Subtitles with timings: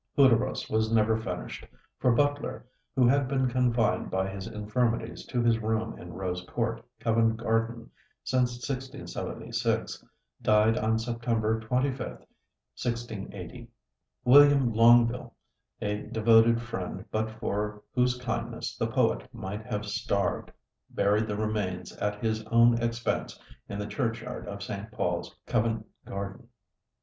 [0.17, 1.63] 'Hudibras' was never finished;
[1.99, 2.65] for Butler,
[2.95, 7.91] who had been confined by his infirmities to his room in Rose Court, Covent Garden,
[8.23, 10.03] since 1676,
[10.41, 12.25] died on September 25th,
[12.81, 13.69] 1680.
[14.25, 15.35] William Longueville,
[15.83, 20.49] a devoted friend but for whose kindness the poet might have starved,
[20.89, 23.37] buried the remains at his own expense
[23.69, 24.91] in the churchyard of St.
[24.91, 26.49] Paul's, Covent Garden.